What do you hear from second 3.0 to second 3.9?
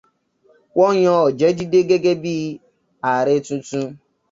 àarẹ tuntun.